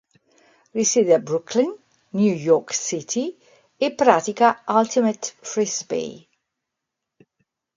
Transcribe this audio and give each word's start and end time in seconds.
Risiede 0.77 1.13
a 1.17 1.19
Brooklyn, 1.19 1.69
New 2.21 2.33
York 2.33 2.73
City, 2.73 3.37
e 3.83 3.93
pratica 3.93 4.63
Ultimate 4.67 5.33
Frisbee. 5.41 6.25